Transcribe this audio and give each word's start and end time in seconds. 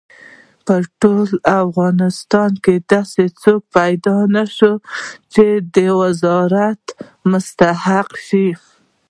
په 0.65 0.75
ټول 1.01 1.29
افغانستان 1.61 2.51
کې 2.63 2.75
داسې 2.91 3.23
څوک 3.41 3.61
پیدا 3.75 4.17
نه 4.35 4.43
شو 4.55 4.73
چې 5.33 5.45
د 5.75 5.77
وزارت 6.01 6.83
مستحق 7.31 8.09
شي. 8.27 8.47